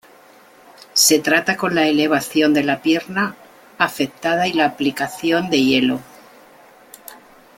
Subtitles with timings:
[0.95, 3.35] Se trata con la elevación de la pierna
[3.77, 5.99] afectada y la aplicación de hielo.